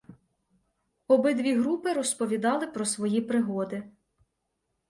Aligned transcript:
Обидві 1.07 1.55
групи 1.55 1.93
розповідали 1.93 2.67
про 2.67 2.85
свої 2.85 3.21
пригоди. 3.21 3.91